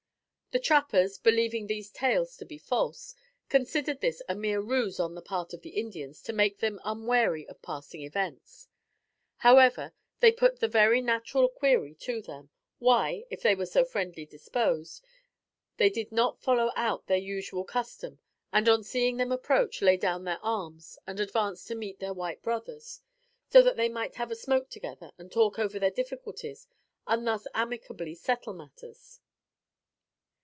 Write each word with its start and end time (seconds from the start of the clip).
The 0.53 0.59
trappers, 0.59 1.17
believing 1.17 1.67
these 1.67 1.91
tales 1.91 2.35
to 2.35 2.43
be 2.43 2.57
false, 2.57 3.15
considered 3.47 4.01
this 4.01 4.21
a 4.27 4.35
mere 4.35 4.59
ruse 4.59 4.99
on 4.99 5.15
the 5.15 5.21
part 5.21 5.53
of 5.53 5.61
the 5.61 5.69
Indians 5.79 6.21
to 6.23 6.33
make 6.33 6.57
them 6.59 6.81
unwary 6.83 7.47
of 7.47 7.61
passing 7.61 8.01
events. 8.01 8.67
However, 9.37 9.93
they 10.19 10.33
put 10.33 10.59
the 10.59 10.67
very 10.67 10.99
natural 11.01 11.47
query 11.47 11.95
to 12.01 12.21
them, 12.21 12.49
why, 12.79 13.23
if 13.29 13.41
they 13.41 13.55
were 13.55 13.65
so 13.65 13.85
friendly 13.85 14.25
disposed, 14.25 15.01
they 15.77 15.89
did 15.89 16.11
not 16.11 16.41
follow 16.41 16.73
out 16.75 17.07
their 17.07 17.15
usual 17.17 17.63
custom; 17.63 18.19
and, 18.51 18.67
on 18.67 18.83
seeing 18.83 19.15
them 19.15 19.31
approach, 19.31 19.81
lay 19.81 19.95
down 19.95 20.25
their 20.25 20.43
arms 20.43 20.99
and 21.07 21.21
advance 21.21 21.63
to 21.63 21.75
meet 21.75 21.99
their 22.01 22.13
white 22.13 22.41
brothers, 22.43 22.99
so 23.49 23.61
that 23.61 23.77
they 23.77 23.87
might 23.87 24.15
have 24.15 24.31
a 24.31 24.35
smoke 24.35 24.69
together 24.69 25.13
and 25.17 25.31
talk 25.31 25.57
over 25.57 25.79
their 25.79 25.89
difficulties 25.91 26.67
and 27.07 27.25
thus 27.25 27.47
amicably 27.53 28.13
settle 28.13 28.51
matters. 28.51 29.21